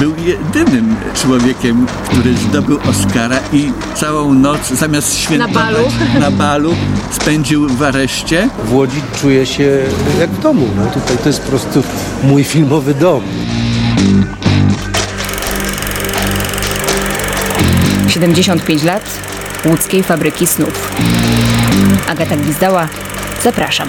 był 0.00 0.14
jedynym 0.16 0.96
człowiekiem, 1.14 1.86
który 2.08 2.34
zdobył 2.36 2.78
Oscara 2.90 3.38
i 3.52 3.72
całą 3.94 4.34
noc 4.34 4.68
zamiast 4.70 5.18
świętować 5.18 5.54
Na 5.54 5.60
balu. 5.62 5.88
na 6.20 6.30
balu 6.30 6.74
spędził 7.10 7.68
w 7.68 7.82
areszcie. 7.82 8.48
W 8.64 8.74
Łodzi 8.74 9.02
czuję 9.20 9.46
się 9.46 9.78
jak 10.20 10.30
w 10.30 10.42
domu. 10.42 10.68
No, 10.76 10.86
tutaj 11.00 11.18
to 11.18 11.28
jest 11.28 11.42
po 11.42 11.48
prostu 11.50 11.82
mój 12.22 12.44
filmowy 12.44 12.94
dom. 12.94 13.22
75 18.08 18.82
lat 18.82 19.02
łódzkiej 19.64 20.02
fabryki 20.02 20.46
snów. 20.46 20.92
Agata 22.08 22.36
Gwizdała, 22.36 22.88
zapraszam. 23.44 23.88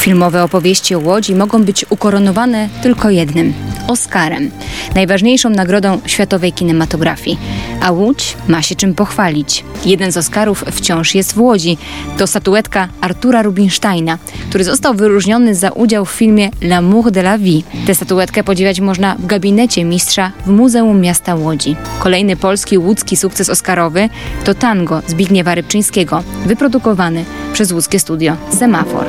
Filmowe 0.00 0.42
opowieści 0.42 0.94
o 0.94 0.98
Łodzi 0.98 1.34
mogą 1.34 1.64
być 1.64 1.86
ukoronowane 1.90 2.68
tylko 2.82 3.10
jednym 3.10 3.52
Oscarem, 3.88 4.50
najważniejszą 4.94 5.50
nagrodą 5.50 6.00
światowej 6.06 6.52
kinematografii. 6.52 7.38
A 7.82 7.90
Łódź 7.90 8.36
ma 8.48 8.62
się 8.62 8.74
czym 8.74 8.94
pochwalić. 8.94 9.64
Jeden 9.84 10.12
z 10.12 10.16
Oscarów 10.16 10.64
wciąż 10.72 11.14
jest 11.14 11.34
w 11.34 11.40
Łodzi. 11.40 11.78
To 12.18 12.26
statuetka 12.26 12.88
Artura 13.00 13.42
Rubinsteina, 13.42 14.18
który 14.48 14.64
został 14.64 14.94
wyróżniony 14.94 15.54
za 15.54 15.70
udział 15.70 16.04
w 16.04 16.10
filmie 16.10 16.50
L'amour 16.62 17.10
de 17.10 17.20
la 17.20 17.38
vie. 17.38 17.62
Tę 17.86 17.94
statuetkę 17.94 18.44
podziwiać 18.44 18.80
można 18.80 19.14
w 19.14 19.26
gabinecie 19.26 19.84
mistrza 19.84 20.32
w 20.46 20.50
Muzeum 20.50 21.00
Miasta 21.00 21.34
Łodzi. 21.34 21.76
Kolejny 21.98 22.36
polski 22.36 22.78
łódzki 22.78 23.16
sukces 23.16 23.50
oscarowy 23.50 24.08
to 24.44 24.54
tango 24.54 25.02
Zbigniewa 25.06 25.54
Rybczyńskiego, 25.54 26.22
wyprodukowany 26.46 27.24
przez 27.52 27.72
łódzkie 27.72 27.98
studio 27.98 28.36
Semafor. 28.58 29.06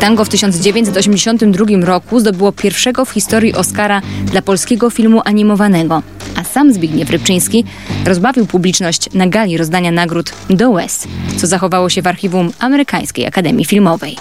Tango 0.00 0.24
w 0.24 0.28
1982 0.28 1.64
roku 1.82 2.20
zdobyło 2.20 2.52
pierwszego 2.52 3.04
w 3.04 3.10
historii 3.10 3.54
Oscara 3.54 4.02
dla 4.24 4.42
polskiego 4.42 4.90
filmu 4.90 5.22
animowanego, 5.24 6.02
a 6.36 6.44
sam 6.44 6.72
Zbigniew 6.72 7.10
Rybczyński 7.10 7.64
rozbawił 8.04 8.46
publiczność 8.46 9.12
na 9.14 9.26
gali 9.26 9.56
rozdania 9.56 9.90
nagród 9.90 10.32
do 10.50 10.70
łez, 10.70 11.08
co 11.36 11.46
zachowało 11.46 11.88
się 11.88 12.02
w 12.02 12.06
archiwum 12.06 12.52
Amerykańskiej 12.58 13.26
Akademii 13.26 13.64
Filmowej. 13.64 14.16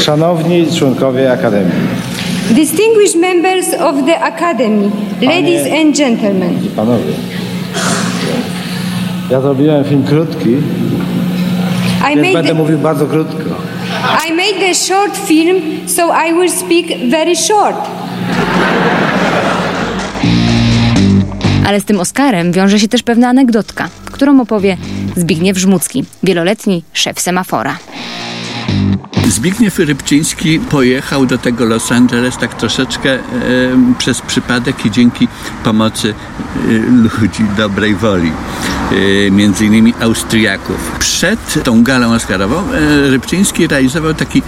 Szanowni 0.00 0.66
członkowie 0.78 1.32
Akademii, 1.32 1.72
Distinguished 2.50 3.16
members 3.20 3.74
of 3.74 4.06
the 4.06 4.20
Academy, 4.20 4.90
ladies 5.22 5.66
and 5.80 5.96
gentlemen, 5.98 6.58
panowie. 6.76 7.12
Ja 9.30 9.40
zrobiłem 9.40 9.84
film 9.84 10.02
krótki, 10.02 10.48
I 10.48 12.14
więc 12.14 12.20
made, 12.20 12.32
będę 12.32 12.48
the, 12.48 12.54
mówił 12.54 12.78
bardzo 12.78 13.06
krótko. 13.06 13.38
I 14.28 14.32
made 14.32 14.60
the 14.60 14.74
short 14.74 15.16
film, 15.26 15.62
so 15.86 16.02
I 16.28 16.34
will 16.34 16.50
speak 16.50 17.10
very 17.10 17.36
short. 17.36 17.88
Ale 21.66 21.80
z 21.80 21.84
tym 21.84 22.00
Oscarem 22.00 22.52
wiąże 22.52 22.80
się 22.80 22.88
też 22.88 23.02
pewna 23.02 23.28
anegdotka, 23.28 23.88
którą 24.04 24.40
opowie 24.40 24.76
Zbigniew 25.16 25.58
Żmucki, 25.58 26.04
wieloletni 26.22 26.82
szef 26.92 27.20
semafora. 27.20 27.76
Zbigniew 29.28 29.78
Rybczyński 29.78 30.58
pojechał 30.58 31.26
do 31.26 31.38
tego 31.38 31.64
Los 31.64 31.92
Angeles 31.92 32.36
tak 32.36 32.54
troszeczkę 32.54 33.10
e, 33.14 33.20
przez 33.98 34.20
przypadek 34.20 34.86
i 34.86 34.90
dzięki 34.90 35.28
pomocy 35.64 36.14
e, 36.14 36.72
ludzi 37.20 37.44
dobrej 37.56 37.94
woli, 37.94 38.32
e, 39.26 39.30
między 39.30 39.66
innymi 39.66 39.94
Austriaków. 40.00 40.96
Przed 40.98 41.64
tą 41.64 41.82
galą 41.82 42.14
Oscarową 42.14 42.62
Rybczyński 43.10 43.66
realizował 43.66 44.14
taki 44.14 44.42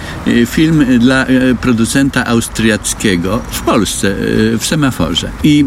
film 0.47 0.99
dla 0.99 1.27
producenta 1.61 2.27
austriackiego 2.27 3.41
w 3.51 3.61
Polsce, 3.61 4.15
w 4.59 4.61
Semaforze. 4.63 5.31
I 5.43 5.65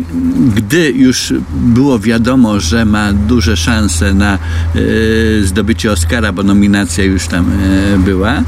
gdy 0.56 0.92
już 0.92 1.34
było 1.54 2.00
wiadomo, 2.00 2.60
że 2.60 2.86
ma 2.86 3.14
duże 3.14 3.58
szanse 3.58 4.14
na 4.14 4.38
zdobycie 5.42 5.92
Oscara, 5.92 6.32
bo 6.32 6.44
nominacja 6.44 7.04
już 7.04 7.28
tam 7.28 7.52
była, 7.98 8.44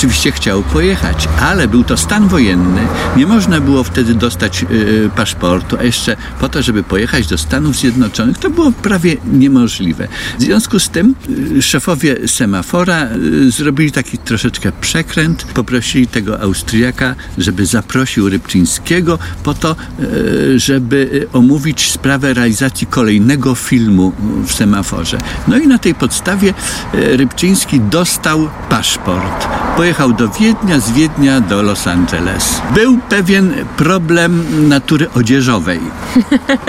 oczywiście 0.00 0.32
chciał 0.32 0.62
pojechać, 0.62 1.28
ale 1.40 1.68
był 1.68 1.84
to 1.84 1.96
stan 1.96 2.28
wojenny. 2.28 2.80
Nie 3.16 3.26
można 3.26 3.60
było 3.60 3.84
wtedy 3.84 4.14
dostać 4.14 4.64
y, 4.70 5.10
paszportu, 5.16 5.76
a 5.80 5.82
jeszcze 5.82 6.16
po 6.40 6.48
to, 6.48 6.62
żeby 6.62 6.82
pojechać 6.82 7.26
do 7.26 7.38
Stanów 7.38 7.76
Zjednoczonych, 7.76 8.38
to 8.38 8.50
było 8.50 8.72
prawie 8.72 9.16
niemożliwe. 9.32 10.08
W 10.38 10.42
związku 10.42 10.78
z 10.78 10.88
tym 10.88 11.14
y, 11.56 11.62
szefowie 11.62 12.28
semafora 12.28 13.08
y, 13.46 13.50
zrobili 13.50 13.92
taki 13.92 14.18
troszeczkę 14.18 14.72
przekręt, 14.80 15.44
poprosili 15.44 16.06
tego 16.06 16.40
Austriaka, 16.40 17.14
żeby 17.38 17.66
zaprosił 17.66 18.28
Rybczyńskiego 18.28 19.18
po 19.42 19.54
to, 19.54 19.76
żeby 20.56 21.26
omówić 21.32 21.90
sprawę 21.90 22.34
realizacji 22.34 22.86
kolejnego 22.86 23.54
filmu 23.54 24.12
w 24.46 24.52
semaforze. 24.52 25.18
No 25.48 25.58
i 25.58 25.66
na 25.66 25.78
tej 25.78 25.94
podstawie 25.94 26.54
Rybczyński 26.92 27.80
dostał 27.80 28.50
paszport. 28.68 29.48
Pojechał 29.76 29.89
do 29.90 30.28
Wiednia, 30.28 30.80
z 30.80 30.90
Wiednia 30.92 31.40
do 31.40 31.62
Los 31.62 31.86
Angeles. 31.86 32.62
Był 32.74 32.98
pewien 32.98 33.52
problem 33.76 34.44
natury 34.68 35.10
odzieżowej. 35.10 35.80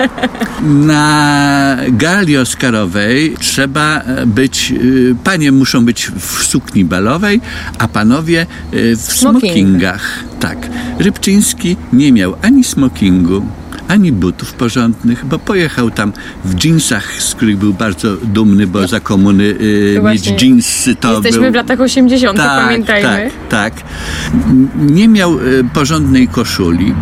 Na 0.62 1.76
gali 1.88 2.36
oscarowej 2.36 3.34
trzeba 3.40 4.00
e, 4.00 4.26
być, 4.26 4.72
y, 4.72 5.16
panie 5.24 5.52
muszą 5.52 5.84
być 5.84 6.06
w 6.06 6.44
sukni 6.44 6.84
balowej, 6.84 7.40
a 7.78 7.88
panowie 7.88 8.46
y, 8.74 8.96
w 8.96 9.00
Smoking. 9.00 9.42
smokingach. 9.42 10.24
Tak. 10.40 10.68
Rybczyński 10.98 11.76
nie 11.92 12.12
miał 12.12 12.34
ani 12.42 12.64
smokingu, 12.64 13.46
ani 13.92 14.12
butów 14.12 14.52
porządnych, 14.52 15.24
bo 15.26 15.38
pojechał 15.38 15.90
tam 15.90 16.12
w 16.44 16.54
dżinsach, 16.54 17.22
z 17.22 17.34
których 17.34 17.56
był 17.56 17.74
bardzo 17.74 18.16
dumny, 18.16 18.66
bo 18.66 18.88
za 18.88 19.00
komuny 19.00 19.44
y, 19.44 20.00
mieć 20.04 20.22
dżinsy 20.22 20.94
to 20.94 21.12
Jesteśmy 21.12 21.40
był... 21.40 21.50
w 21.52 21.54
latach 21.54 21.80
80., 21.80 22.36
Tak, 22.38 22.64
pamiętajmy. 22.64 23.30
tak, 23.48 23.74
tak. 23.74 23.84
Nie 24.76 25.08
miał 25.08 25.32
e, 25.32 25.38
porządnej 25.74 26.28
koszuli. 26.28 26.94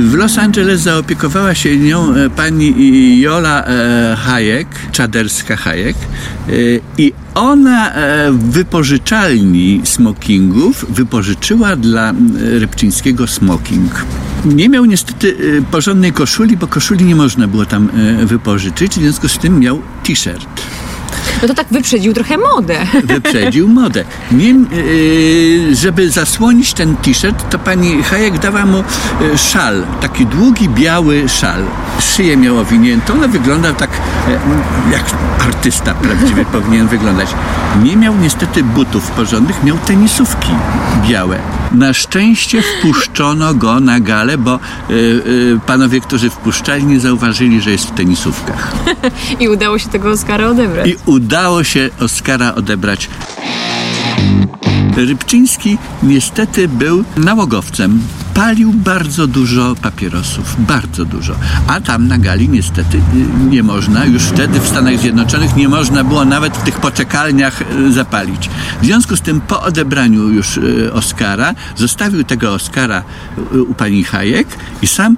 W 0.00 0.14
Los 0.14 0.38
Angeles 0.38 0.80
zaopiekowała 0.80 1.54
się 1.54 1.76
nią 1.76 2.14
e, 2.14 2.30
pani 2.30 3.20
Jola 3.20 3.64
e, 3.64 4.16
Hayek, 4.16 4.68
czaderska 4.92 5.56
Hayek 5.56 5.96
e, 5.96 6.52
i 6.98 7.12
ona 7.34 7.92
w 8.30 8.50
wypożyczalni 8.50 9.80
smokingów 9.84 10.86
wypożyczyła 10.88 11.76
dla 11.76 12.10
m, 12.10 12.36
Rybczyńskiego 12.40 13.26
smoking. 13.26 14.04
Nie 14.44 14.68
miał 14.68 14.84
niestety 14.84 15.36
porządnej 15.70 16.12
koszuli, 16.12 16.56
bo 16.56 16.66
koszuli 16.66 17.04
nie 17.04 17.16
można 17.16 17.48
było 17.48 17.66
tam 17.66 17.88
wypożyczyć, 18.24 18.92
w 18.92 18.94
związku 18.94 19.28
z 19.28 19.38
tym 19.38 19.60
miał 19.60 19.82
t-shirt 20.04 20.62
No 21.42 21.48
to 21.48 21.54
tak 21.54 21.66
wyprzedził 21.70 22.12
trochę 22.12 22.36
modę. 22.38 22.86
wyprzedził 23.04 23.68
modę. 23.68 24.04
Nie, 24.32 24.48
yy, 24.48 25.74
żeby 25.74 26.10
zasłonić 26.10 26.72
ten 26.72 26.96
t-shirt, 26.96 27.50
to 27.50 27.58
pani 27.58 28.02
Hayek 28.02 28.38
dała 28.38 28.66
mu 28.66 28.84
yy, 29.20 29.38
szal, 29.38 29.82
taki 30.00 30.26
długi, 30.26 30.68
biały 30.68 31.28
szal. 31.28 31.64
Szyję 32.00 32.36
miał 32.36 32.58
owiniętą, 32.58 33.14
no 33.20 33.28
wyglądał 33.28 33.74
tak 33.74 33.90
yy, 34.28 34.92
jak 34.92 35.04
artysta 35.40 35.94
prawdziwy 35.94 36.44
powinien 36.52 36.88
wyglądać. 36.88 37.28
Nie 37.82 37.96
miał 37.96 38.14
niestety 38.16 38.64
butów 38.64 39.10
porządnych, 39.10 39.64
miał 39.64 39.78
tenisówki 39.78 40.50
białe. 41.08 41.38
Na 41.72 41.92
szczęście 41.92 42.62
wpuszczono 42.62 43.54
go 43.54 43.80
na 43.80 44.00
galę, 44.00 44.38
bo 44.38 44.58
yy, 44.88 44.96
yy, 44.96 45.60
panowie, 45.66 46.00
którzy 46.00 46.30
wpuszczali, 46.30 46.84
nie 46.84 47.00
zauważyli, 47.00 47.60
że 47.60 47.70
jest 47.70 47.86
w 47.86 47.90
tenisówkach. 47.90 48.72
I 49.40 49.48
udało 49.48 49.78
się 49.78 49.88
tego 49.88 50.10
Oscara 50.10 50.46
odebrać. 50.46 50.88
I 50.88 50.96
udało 51.06 51.64
się 51.64 51.90
Oscara 52.00 52.54
odebrać. 52.54 53.08
Rybczyński 54.96 55.78
niestety 56.02 56.68
był 56.68 57.04
nałogowcem. 57.16 58.00
Palił 58.34 58.72
bardzo 58.72 59.26
dużo 59.26 59.74
papierosów, 59.82 60.56
bardzo 60.58 61.04
dużo. 61.04 61.34
A 61.66 61.80
tam 61.80 62.08
na 62.08 62.18
gali 62.18 62.48
niestety 62.48 62.96
y, 62.96 63.00
nie 63.50 63.62
można, 63.62 64.04
już 64.04 64.22
wtedy 64.22 64.60
w 64.60 64.68
Stanach 64.68 64.98
Zjednoczonych 64.98 65.56
nie 65.56 65.68
można 65.68 66.04
było 66.04 66.24
nawet 66.24 66.56
w 66.56 66.62
tych 66.62 66.80
poczekalniach 66.80 67.62
y, 67.62 67.92
zapalić. 67.92 68.50
W 68.82 68.84
związku 68.84 69.16
z 69.16 69.20
tym 69.20 69.40
po 69.40 69.62
odebraniu 69.62 70.28
już 70.28 70.56
y, 70.56 70.92
Oscara 70.92 71.54
zostawił 71.76 72.24
tego 72.24 72.54
Oscara 72.54 73.02
u 73.68 73.74
pani 73.74 74.04
Hayek 74.04 74.48
i 74.82 74.86
sam 74.86 75.16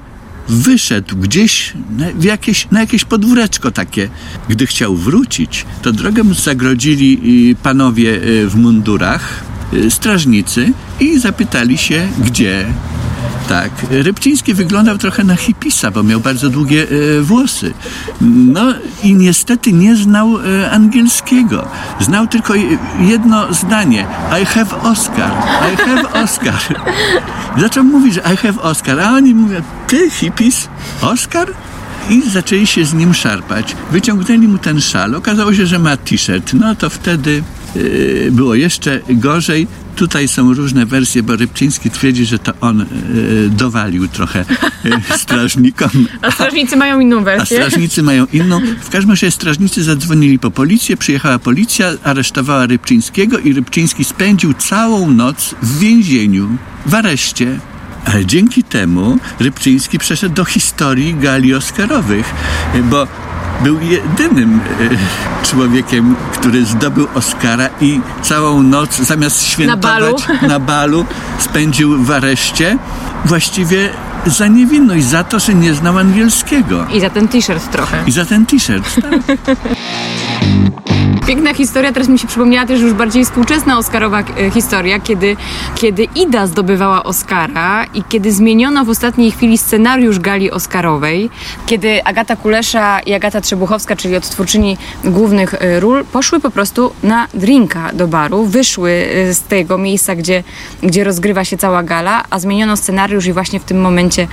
wyszedł 0.49 1.17
gdzieś 1.17 1.73
w 2.15 2.25
jakieś, 2.25 2.69
na 2.71 2.81
jakieś 2.81 3.05
podwóreczko 3.05 3.71
takie. 3.71 4.09
Gdy 4.49 4.67
chciał 4.67 4.97
wrócić, 4.97 5.67
to 5.83 5.93
drogę 5.93 6.23
mu 6.23 6.35
zagrodzili 6.35 7.57
panowie 7.63 8.21
w 8.47 8.53
mundurach, 8.57 9.48
strażnicy 9.91 10.73
i 11.01 11.19
zapytali 11.19 11.79
się, 11.79 12.09
gdzie. 12.19 12.67
Tak, 13.49 13.71
Rybczyński 13.91 14.55
wyglądał 14.55 14.99
trochę 14.99 15.25
na 15.25 15.37
hipisa, 15.37 15.91
bo 15.91 16.03
miał 16.03 16.21
bardzo 16.21 16.51
długie 16.51 16.87
e, 17.19 17.21
włosy. 17.23 17.73
No 18.21 18.63
i 19.03 19.15
niestety 19.15 19.73
nie 19.73 19.97
znał 19.97 20.29
e, 20.63 20.71
angielskiego. 20.71 21.69
Znał 22.01 22.27
tylko 22.27 22.55
je- 22.55 22.79
jedno 23.01 23.55
zdanie. 23.55 24.07
I 24.43 24.45
have 24.45 24.83
Oscar. 24.83 25.31
I 25.73 25.77
have 25.77 26.13
Oscar. 26.25 26.55
Zaczął 27.61 27.85
mówić, 27.85 28.15
że 28.15 28.21
I 28.35 28.37
have 28.37 28.63
Oscar, 28.63 29.01
a 29.01 29.11
oni 29.13 29.35
mówią, 29.35 29.61
ty 29.87 30.11
hipis, 30.11 30.69
Oscar? 31.03 31.49
I 32.11 32.31
zaczęli 32.31 32.67
się 32.67 32.85
z 32.85 32.95
nim 32.95 33.15
szarpać. 33.15 33.77
Wyciągnęli 33.93 34.49
mu 34.49 34.59
ten 34.59 34.81
szal. 34.81 35.15
Okazało 35.15 35.55
się, 35.55 35.67
że 35.67 35.79
ma 35.79 35.97
t-shirt. 35.97 36.55
No 36.55 36.75
to 36.75 36.91
wtedy 36.91 37.43
yy, 37.77 38.29
było 38.33 38.55
jeszcze 38.55 39.01
gorzej. 39.11 39.67
Tutaj 39.97 40.29
są 40.29 40.55
różne 40.55 40.87
wersje, 40.87 41.23
bo 41.23 41.37
Rybczyński 41.37 41.91
twierdzi, 41.91 42.27
że 42.27 42.39
to 42.39 42.53
on 42.61 42.79
yy, 42.79 43.51
dowalił 43.51 44.09
trochę 44.09 44.45
yy, 44.85 44.93
strażnikom. 45.19 45.91
A 46.23 46.31
strażnicy 46.31 46.77
mają 46.77 47.01
inną 47.01 47.19
A 47.19 47.25
wersję. 47.25 47.57
strażnicy 47.57 48.03
mają 48.03 48.27
inną. 48.33 48.61
W 48.83 48.91
każdym 48.91 49.11
razie 49.11 49.31
strażnicy 49.31 49.85
zadzwonili 49.85 50.39
po 50.39 50.51
policję, 50.51 50.97
przyjechała 50.97 51.39
policja, 51.39 51.91
aresztowała 52.05 52.67
Rybczyńskiego 52.67 53.39
i 53.39 53.53
Rybczyński 53.53 54.05
spędził 54.05 54.55
całą 54.55 55.11
noc 55.11 55.55
w 55.63 55.79
więzieniu, 55.79 56.49
w 56.87 56.95
areszcie. 56.95 57.61
Ale 58.05 58.27
dzięki 58.27 58.65
temu 58.65 59.19
Rybczyński 59.41 59.99
przeszedł 59.99 60.35
do 60.35 60.45
historii 60.45 61.15
gali 61.15 61.55
Oscarowych, 61.55 62.35
bo 62.85 63.07
był 63.61 63.81
jedynym 63.81 64.61
e, 65.41 65.47
człowiekiem, 65.47 66.17
który 66.33 66.65
zdobył 66.65 67.09
Oscara 67.15 67.69
i 67.81 68.01
całą 68.23 68.63
noc 68.63 68.97
zamiast 68.99 69.47
świętować 69.47 70.27
na 70.49 70.59
balu, 70.59 71.07
spędził 71.39 72.05
w 72.05 72.11
areszcie 72.11 72.79
właściwie 73.25 73.89
za 74.27 74.47
niewinność, 74.47 75.05
za 75.05 75.25
to, 75.25 75.39
że 75.39 75.55
nie 75.55 75.75
znał 75.75 75.99
angielskiego. 75.99 76.87
I 76.93 77.01
za 77.01 77.11
ten 77.11 77.29
t-shirt 77.29 77.71
trochę. 77.71 78.03
I 78.07 78.13
za 78.13 78.25
ten 78.25 78.47
t-shirt. 78.47 79.01
Tak. 79.03 79.39
Piękna 81.29 81.55
historia, 81.55 81.93
teraz 81.93 82.09
mi 82.09 82.19
się 82.19 82.27
przypomniała 82.27 82.67
też 82.67 82.81
już 82.81 82.93
bardziej 82.93 83.25
współczesna 83.25 83.79
Oscarowa 83.79 84.21
e, 84.21 84.51
historia, 84.51 85.01
kiedy, 85.01 85.37
kiedy 85.75 86.05
Ida 86.05 86.47
zdobywała 86.47 87.05
Oscara 87.05 87.85
i 87.95 88.03
kiedy 88.09 88.33
zmieniono 88.33 88.85
w 88.85 88.89
ostatniej 88.89 89.31
chwili 89.31 89.59
scenariusz 89.59 90.19
gali 90.19 90.51
Oscarowej, 90.51 91.31
kiedy 91.67 92.05
Agata 92.05 92.37
Kulesza 92.37 93.01
i 93.01 93.15
Agata 93.15 93.41
Trzebuchowska, 93.41 93.97
czyli 93.97 94.17
odtwórczyni 94.17 94.77
głównych 95.05 95.55
e, 95.55 95.81
ról, 95.81 96.05
poszły 96.05 96.41
po 96.41 96.51
prostu 96.51 96.93
na 97.03 97.27
drinka 97.35 97.93
do 97.93 98.09
baru, 98.09 98.45
wyszły 98.45 98.91
e, 98.91 99.35
z 99.35 99.43
tego 99.43 99.79
miejsca, 99.79 100.15
gdzie, 100.17 100.45
gdzie 100.83 101.05
rozgrywa 101.05 101.45
się 101.45 101.57
cała 101.57 101.83
gala, 101.83 102.25
a 102.31 102.39
zmieniono 102.39 102.77
scenariusz 102.77 103.27
i 103.27 103.33
właśnie 103.33 103.61
w 103.61 103.65
tym 103.65 103.81
momencie 103.81 104.27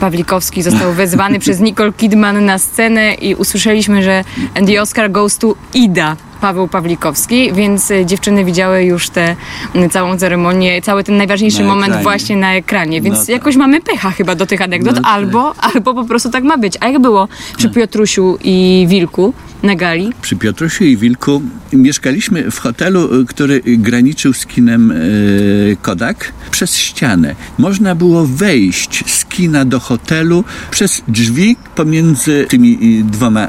Pawlikowski 0.00 0.62
został 0.62 0.92
wezwany 1.02 1.38
przez 1.38 1.60
Nicole 1.60 1.92
Kidman 1.92 2.44
na 2.44 2.58
scenę 2.58 3.14
i 3.14 3.34
usłyszeliśmy, 3.34 4.02
że 4.02 4.24
and 4.54 4.68
the 4.68 4.82
Oscar 4.82 5.10
goes 5.10 5.38
to 5.38 5.54
Ida. 5.74 6.16
Paweł 6.42 6.68
Pawlikowski, 6.68 7.52
więc 7.52 7.90
y, 7.90 8.06
dziewczyny 8.06 8.44
widziały 8.44 8.82
już 8.84 9.10
tę 9.10 9.36
y, 9.76 9.88
całą 9.88 10.18
ceremonię, 10.18 10.82
cały 10.82 11.04
ten 11.04 11.16
najważniejszy 11.16 11.60
Na 11.62 11.68
moment 11.68 11.86
ekranie. 11.88 12.02
właśnie 12.02 12.36
na 12.36 12.54
ekranie, 12.54 13.00
więc 13.00 13.14
No 13.18 13.20
tak. 13.20 13.28
jakoś 13.28 13.56
mamy 13.56 13.80
pecha 13.80 14.10
chyba 14.10 14.34
do 14.34 14.46
tych 14.46 14.62
anegdot, 14.62 14.94
No 14.96 15.02
tak. 15.02 15.10
albo, 15.12 15.54
albo 15.74 15.94
po 15.94 16.04
prostu 16.04 16.30
tak 16.30 16.44
ma 16.44 16.58
być. 16.58 16.74
A 16.80 16.88
jak 16.88 17.02
było 17.02 17.28
przy 17.56 17.70
Piotrusiu 17.70 18.38
i 18.44 18.86
Wilku 18.88 19.32
na 19.62 19.74
gali? 19.74 20.12
Przy 20.22 20.36
Piotrusiu 20.36 20.84
i 20.84 20.96
Wilku 20.96 21.42
mieszkaliśmy 21.72 22.50
w 22.50 22.58
hotelu, 22.58 23.20
y, 23.20 23.26
który 23.26 23.62
graniczył 23.66 24.32
z 24.32 24.46
kinem 24.46 24.90
y, 24.90 25.76
Kodak 25.82 26.32
przez 26.50 26.76
ścianę. 26.76 27.34
Można 27.58 27.94
było 27.94 28.26
wejść 28.26 29.04
z 29.06 29.24
kina 29.24 29.64
do 29.64 29.80
hotelu 29.80 30.44
przez 30.70 31.02
drzwi 31.08 31.56
pomiędzy 31.74 32.46
tymi 32.48 33.00
y, 33.00 33.04
dwoma 33.04 33.48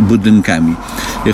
budynkami. 0.00 0.74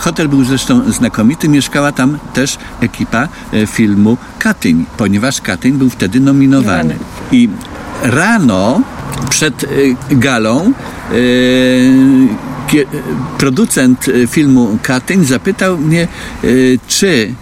Hotel 0.00 0.28
był 0.28 0.44
zresztą 0.44 0.92
znakomity. 0.92 1.48
Mieszkała 1.48 1.92
tam 1.92 2.18
też 2.34 2.58
ekipa 2.80 3.28
filmu 3.66 4.16
Katyń, 4.38 4.84
ponieważ 4.96 5.40
Katyń 5.40 5.72
był 5.72 5.90
wtedy 5.90 6.20
nominowany. 6.20 6.96
I 7.32 7.48
rano 8.02 8.80
przed 9.30 9.64
galą 10.10 10.72
producent 13.38 14.08
y, 14.08 14.26
filmu 14.26 14.78
Katyń 14.82 15.24
zapytał 15.24 15.78
mnie, 15.78 16.08
y, 16.44 16.78
czy, 16.88 17.34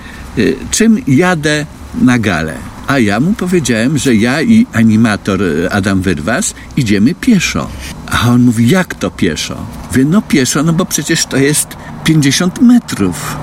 czym 0.71 0.99
jadę 1.07 1.67
na 2.03 2.19
galę. 2.19 2.55
A 2.87 2.99
ja 2.99 3.21
mu 3.21 3.33
powiedziałem, 3.33 3.99
że 3.99 4.15
ja 4.15 4.43
i 4.43 4.67
animator 4.73 5.41
Adam 5.71 6.03
Wyrwas 6.03 6.55
idziemy 6.77 7.15
pieszo. 7.15 7.69
A 8.07 8.31
on 8.31 8.43
mówi, 8.43 8.69
jak 8.69 8.95
to 8.95 9.11
pieszo? 9.11 9.67
Mówię, 9.91 10.05
no 10.05 10.23
pieszo, 10.23 10.63
no 10.63 10.73
bo 10.73 10.85
przecież 10.85 11.27
to 11.27 11.37
jest 11.37 11.69
50 12.05 12.61
metrów. 12.61 13.37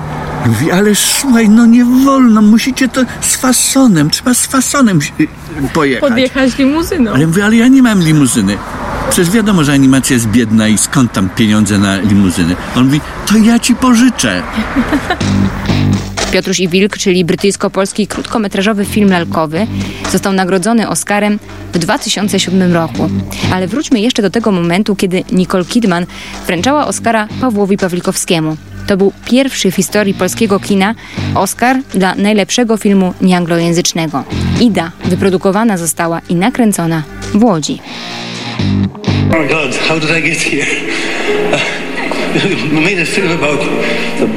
Mówi, 0.46 0.70
ale 0.70 0.94
słuchaj, 0.94 1.48
no 1.48 1.66
nie 1.66 1.84
wolno, 1.84 2.42
musicie 2.42 2.88
to 2.88 3.04
z 3.20 3.36
fasonem, 3.36 4.10
trzeba 4.10 4.34
z 4.34 4.46
fasonem 4.46 4.98
pojechać. 5.72 6.10
Podjechać 6.10 6.58
limuzyną. 6.58 7.12
Ale 7.12 7.26
mówię, 7.26 7.44
ale 7.44 7.56
ja 7.56 7.68
nie 7.68 7.82
mam 7.82 8.02
limuzyny. 8.02 8.58
Przecież 9.10 9.30
wiadomo, 9.30 9.64
że 9.64 9.72
animacja 9.72 10.14
jest 10.14 10.28
biedna 10.28 10.68
i 10.68 10.78
skąd 10.78 11.12
tam 11.12 11.28
pieniądze 11.28 11.78
na 11.78 11.96
limuzyny. 11.96 12.56
On 12.76 12.84
mówi, 12.84 13.00
to 13.26 13.36
ja 13.36 13.58
ci 13.58 13.74
pożyczę. 13.74 14.42
Piotruś 16.32 16.60
i 16.60 16.68
Wilk, 16.68 16.98
czyli 16.98 17.24
brytyjsko-polski 17.24 18.06
krótkometrażowy 18.06 18.84
film 18.84 19.10
lalkowy, 19.10 19.66
został 20.12 20.32
nagrodzony 20.32 20.88
Oscarem 20.88 21.38
w 21.72 21.78
2007 21.78 22.72
roku. 22.72 23.10
Ale 23.52 23.66
wróćmy 23.66 24.00
jeszcze 24.00 24.22
do 24.22 24.30
tego 24.30 24.52
momentu, 24.52 24.96
kiedy 24.96 25.24
Nicole 25.32 25.64
Kidman 25.64 26.06
wręczała 26.46 26.86
Oscara 26.86 27.28
Pawłowi 27.40 27.76
Pawlikowskiemu. 27.76 28.56
To 28.86 28.96
był 28.96 29.12
pierwszy 29.24 29.70
w 29.70 29.74
historii 29.74 30.14
polskiego 30.14 30.60
kina 30.60 30.94
Oscar 31.34 31.76
dla 31.94 32.14
najlepszego 32.14 32.76
filmu 32.76 33.14
nieanglojęzycznego. 33.20 34.24
Ida 34.60 34.92
wyprodukowana 35.04 35.78
została 35.78 36.20
i 36.28 36.34
nakręcona 36.34 37.02
w 37.34 37.44
Łodzi. 37.44 37.80
Oh 38.58 39.42
my 39.42 39.46
God, 39.46 39.74
how 39.74 39.98
did 39.98 40.10
I 40.10 40.20
get 40.20 40.38
here? 40.38 40.66
we 42.72 42.80
made 42.90 42.98
a 42.98 43.06
film 43.06 43.30
about, 43.38 43.60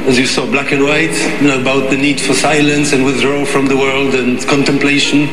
as 0.08 0.18
you 0.18 0.26
saw, 0.26 0.46
black 0.46 0.72
and 0.72 0.82
white, 0.82 1.16
you 1.40 1.48
know, 1.48 1.60
about 1.60 1.90
the 1.90 1.96
need 1.96 2.20
for 2.20 2.34
silence 2.34 2.92
and 2.94 3.04
withdrawal 3.04 3.44
from 3.44 3.66
the 3.66 3.76
world 3.76 4.14
and 4.14 4.46
contemplation. 4.46 5.28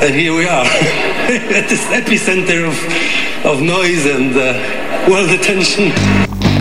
And 0.00 0.14
here 0.14 0.34
we 0.34 0.46
are, 0.46 0.66
at 1.58 1.68
this 1.68 1.84
epicenter 1.90 2.66
of, 2.66 2.76
of 3.44 3.60
noise 3.60 4.06
and 4.06 4.36
uh, 4.36 5.10
world 5.10 5.30
attention. 5.30 5.92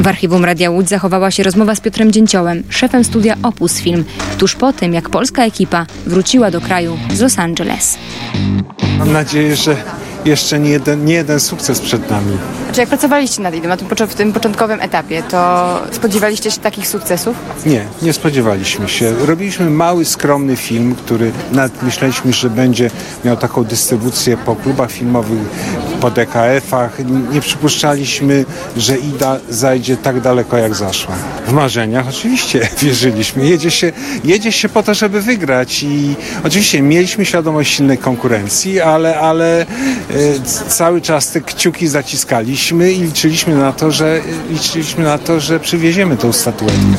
W 0.01 0.07
archiwum 0.07 0.45
Radia 0.45 0.69
Łódź 0.69 0.89
zachowała 0.89 1.31
się 1.31 1.43
rozmowa 1.43 1.75
z 1.75 1.79
Piotrem 1.79 2.11
Dzięciołem, 2.11 2.63
szefem 2.69 3.03
studia 3.03 3.35
Opus 3.43 3.81
Film, 3.81 4.05
tuż 4.37 4.55
po 4.55 4.73
tym, 4.73 4.93
jak 4.93 5.09
polska 5.09 5.45
ekipa 5.45 5.85
wróciła 6.05 6.51
do 6.51 6.61
kraju 6.61 6.97
z 7.13 7.21
Los 7.21 7.39
Angeles. 7.39 7.97
Mam 8.99 9.11
nadzieję, 9.11 9.55
że 9.55 9.75
jeszcze 10.25 10.59
nie 10.59 10.69
jeden, 10.69 11.05
nie 11.05 11.13
jeden 11.13 11.39
sukces 11.39 11.79
przed 11.79 12.09
nami. 12.09 12.37
Czy 12.71 12.79
jak 12.79 12.89
pracowaliście 12.89 13.41
nad 13.41 13.55
Idą 13.55 13.69
na 13.69 13.77
tym, 13.77 13.87
w 14.07 14.15
tym 14.15 14.33
początkowym 14.33 14.81
etapie, 14.81 15.23
to 15.23 15.79
spodziewaliście 15.91 16.51
się 16.51 16.61
takich 16.61 16.87
sukcesów? 16.87 17.35
Nie, 17.65 17.85
nie 18.01 18.13
spodziewaliśmy 18.13 18.89
się. 18.89 19.13
Robiliśmy 19.25 19.69
mały, 19.69 20.05
skromny 20.05 20.55
film, 20.55 20.95
który 20.95 21.31
nawet 21.51 21.83
myśleliśmy, 21.83 22.33
że 22.33 22.49
będzie 22.49 22.91
miał 23.25 23.37
taką 23.37 23.63
dystrybucję 23.63 24.37
po 24.37 24.55
klubach 24.55 24.91
filmowych, 24.91 25.39
po 26.01 26.11
DKF-ach. 26.11 26.97
Nie 27.33 27.41
przypuszczaliśmy, 27.41 28.45
że 28.77 28.97
Ida 28.97 29.39
zajdzie 29.49 29.97
tak 29.97 30.21
daleko, 30.21 30.57
jak 30.57 30.75
zaszła. 30.75 31.15
W 31.47 31.51
marzeniach 31.51 32.07
oczywiście 32.09 32.69
wierzyliśmy. 32.81 33.47
Jedzie 33.47 33.71
się, 33.71 33.91
jedzie 34.23 34.51
się 34.51 34.69
po 34.69 34.83
to, 34.83 34.93
żeby 34.93 35.21
wygrać 35.21 35.83
i 35.83 36.15
oczywiście 36.43 36.81
mieliśmy 36.81 37.25
świadomość 37.25 37.75
silnej 37.75 37.97
konkurencji, 37.97 38.81
ale, 38.81 39.19
ale 39.19 39.65
cały 40.67 41.01
czas 41.01 41.31
te 41.31 41.41
kciuki 41.41 41.87
zaciskaliśmy 41.87 42.91
i 42.91 43.01
liczyliśmy 43.01 43.55
na 43.55 43.73
to, 43.73 43.91
że 43.91 44.21
liczyliśmy 44.49 45.03
na 45.03 45.17
to, 45.17 45.39
że 45.39 45.59
przywieziemy 45.59 46.17
tą 46.17 46.33
statuetkę. 46.33 46.97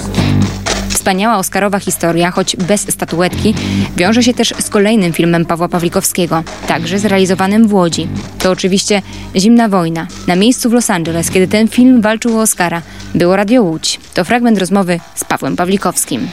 Wspaniała 1.02 1.38
Oscarowa 1.38 1.78
historia, 1.78 2.30
choć 2.30 2.56
bez 2.56 2.80
statuetki, 2.80 3.54
wiąże 3.96 4.22
się 4.22 4.34
też 4.34 4.54
z 4.58 4.68
kolejnym 4.68 5.12
filmem 5.12 5.44
Pawła 5.44 5.68
Pawlikowskiego, 5.68 6.42
także 6.66 6.98
zrealizowanym 6.98 7.68
w 7.68 7.74
Łodzi. 7.74 8.08
To 8.38 8.50
oczywiście 8.50 9.02
Zimna 9.36 9.68
Wojna. 9.68 10.06
Na 10.26 10.36
miejscu 10.36 10.70
w 10.70 10.72
Los 10.72 10.90
Angeles, 10.90 11.30
kiedy 11.30 11.48
ten 11.48 11.68
film 11.68 12.00
walczył 12.00 12.38
o 12.38 12.42
Oscara, 12.42 12.82
było 13.14 13.36
Radio 13.36 13.62
Łódź. 13.62 14.00
To 14.14 14.24
fragment 14.24 14.58
rozmowy 14.58 15.00
z 15.14 15.24
Pawłem 15.24 15.56
Pawlikowskim. 15.56 16.28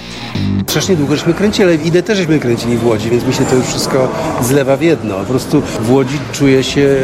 Strasznie 0.68 0.96
długo 0.96 1.16
żeśmy 1.16 1.34
kręcili, 1.34 1.64
ale 1.64 1.76
idę 1.76 2.04
też 2.04 2.18
żeśmy 2.18 2.40
kręcili 2.40 2.78
w 2.78 2.86
Łodzi, 2.86 3.10
więc 3.10 3.24
mi 3.24 3.34
się 3.34 3.46
to 3.46 3.56
już 3.56 3.66
wszystko 3.66 4.12
zlewa 4.42 4.78
w 4.78 4.82
jedno. 4.82 5.16
Po 5.16 5.26
prostu 5.26 5.62
w 5.62 5.92
Łodzi 5.92 6.18
czuję 6.32 6.64
się 6.64 6.82
y, 6.82 7.04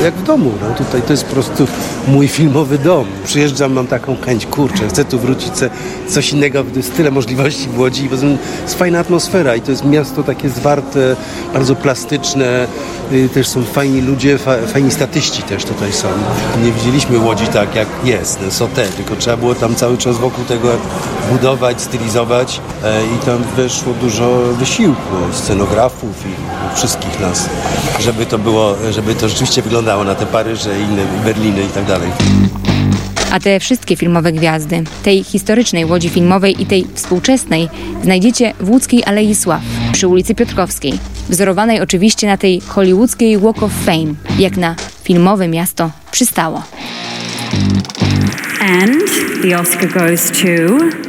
y, 0.00 0.04
jak 0.04 0.14
w 0.14 0.22
domu. 0.22 0.52
No, 0.62 0.74
tutaj 0.74 1.02
to 1.02 1.12
jest 1.12 1.24
po 1.24 1.32
prostu 1.32 1.66
mój 2.08 2.28
filmowy 2.28 2.78
dom. 2.78 3.06
Przyjeżdżam, 3.24 3.72
mam 3.72 3.86
taką 3.86 4.16
chęć, 4.16 4.46
kurczę, 4.46 4.88
chcę 4.88 5.04
tu 5.04 5.18
wrócić, 5.18 5.52
chcę 5.52 5.70
coś 6.08 6.32
innego, 6.32 6.64
jest 6.76 6.96
tyle 6.96 7.10
możliwości 7.10 7.68
w 7.68 7.78
Łodzi. 7.78 8.08
Tym 8.08 8.38
jest 8.62 8.78
fajna 8.78 8.98
atmosfera 8.98 9.56
i 9.56 9.60
to 9.60 9.70
jest 9.70 9.84
miasto 9.84 10.22
takie 10.22 10.48
zwarte, 10.48 11.16
bardzo 11.52 11.76
plastyczne, 11.76 12.66
y, 13.12 13.28
też 13.28 13.48
są 13.48 13.62
fajni 13.62 14.00
ludzie, 14.00 14.38
fa, 14.38 14.56
fajni 14.66 14.90
statyści 14.90 15.42
też 15.42 15.64
tutaj 15.64 15.92
są. 15.92 16.08
Nie 16.64 16.72
widzieliśmy 16.72 17.18
Łodzi 17.18 17.46
tak 17.46 17.74
jak 17.74 17.88
jest, 18.04 18.40
Sote, 18.50 18.84
tylko 18.84 19.16
trzeba 19.16 19.36
było 19.36 19.54
tam 19.54 19.74
cały 19.74 19.98
czas 19.98 20.18
wokół 20.18 20.44
tego 20.44 20.68
budować, 21.30 21.82
stylizować 21.82 22.60
e, 22.84 23.02
i 23.04 23.26
tam 23.26 23.42
weszło 23.56 23.94
dużo 24.00 24.38
wysiłku 24.58 25.16
scenografów 25.32 26.26
i 26.26 26.76
wszystkich 26.76 27.20
nas, 27.20 27.48
żeby 28.00 28.26
to 28.26 28.38
było, 28.38 28.74
żeby 28.90 29.14
to 29.14 29.28
rzeczywiście 29.28 29.62
wyglądało 29.62 30.04
na 30.04 30.14
te 30.14 30.26
Paryże 30.26 30.80
i 30.80 30.82
inne 30.82 31.02
i 31.02 31.24
Berliny 31.24 31.62
i 31.62 31.68
tak 31.68 31.84
dalej. 31.84 32.08
A 33.32 33.40
te 33.40 33.60
wszystkie 33.60 33.96
filmowe 33.96 34.32
gwiazdy, 34.32 34.84
tej 35.02 35.24
historycznej 35.24 35.84
Łodzi 35.84 36.08
filmowej 36.08 36.62
i 36.62 36.66
tej 36.66 36.86
współczesnej, 36.94 37.68
znajdziecie 38.02 38.54
w 38.60 38.70
łódzkiej 38.70 39.04
Alei 39.04 39.34
Sław, 39.34 39.62
przy 39.92 40.08
ulicy 40.08 40.34
Piotrkowskiej, 40.34 40.98
wzorowanej 41.28 41.80
oczywiście 41.80 42.26
na 42.26 42.36
tej 42.36 42.60
hollywoodzkiej 42.60 43.38
Walk 43.38 43.62
of 43.62 43.72
Fame, 43.72 44.14
jak 44.38 44.56
na 44.56 44.74
filmowe 45.04 45.48
miasto 45.48 45.90
przystało. 46.10 46.62
And 48.60 49.02
the 49.42 49.60
Oscar 49.60 49.88
goes 49.88 50.30
to 50.30 51.01